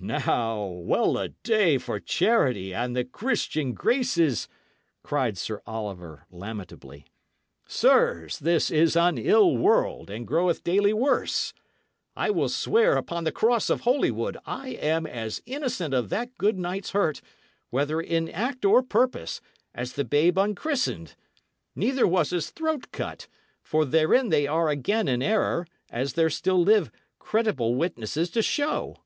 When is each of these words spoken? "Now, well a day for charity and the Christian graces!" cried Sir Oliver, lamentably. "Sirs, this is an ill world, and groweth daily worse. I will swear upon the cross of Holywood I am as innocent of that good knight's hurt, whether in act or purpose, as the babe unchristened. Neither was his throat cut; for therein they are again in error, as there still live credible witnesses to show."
"Now, 0.00 0.64
well 0.64 1.16
a 1.16 1.28
day 1.28 1.78
for 1.78 2.00
charity 2.00 2.74
and 2.74 2.96
the 2.96 3.04
Christian 3.04 3.74
graces!" 3.74 4.48
cried 5.04 5.38
Sir 5.38 5.62
Oliver, 5.68 6.26
lamentably. 6.32 7.04
"Sirs, 7.68 8.40
this 8.40 8.72
is 8.72 8.96
an 8.96 9.18
ill 9.18 9.56
world, 9.56 10.10
and 10.10 10.26
groweth 10.26 10.64
daily 10.64 10.92
worse. 10.92 11.54
I 12.16 12.30
will 12.30 12.48
swear 12.48 12.96
upon 12.96 13.22
the 13.22 13.30
cross 13.30 13.70
of 13.70 13.82
Holywood 13.82 14.36
I 14.44 14.70
am 14.70 15.06
as 15.06 15.40
innocent 15.46 15.94
of 15.94 16.08
that 16.08 16.36
good 16.38 16.58
knight's 16.58 16.90
hurt, 16.90 17.20
whether 17.70 18.00
in 18.00 18.28
act 18.30 18.64
or 18.64 18.82
purpose, 18.82 19.40
as 19.72 19.92
the 19.92 20.04
babe 20.04 20.36
unchristened. 20.36 21.14
Neither 21.76 22.04
was 22.04 22.30
his 22.30 22.50
throat 22.50 22.88
cut; 22.90 23.28
for 23.62 23.84
therein 23.84 24.30
they 24.30 24.48
are 24.48 24.68
again 24.70 25.06
in 25.06 25.22
error, 25.22 25.68
as 25.88 26.14
there 26.14 26.30
still 26.30 26.60
live 26.60 26.90
credible 27.20 27.76
witnesses 27.76 28.28
to 28.30 28.42
show." 28.42 28.96